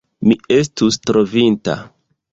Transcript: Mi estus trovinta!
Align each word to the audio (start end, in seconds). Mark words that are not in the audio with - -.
Mi 0.29 0.37
estus 0.55 0.97
trovinta! 1.11 1.77